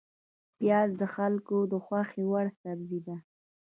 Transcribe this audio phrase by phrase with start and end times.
[0.57, 3.15] پیاز د خلکو د خوښې وړ سبزی ده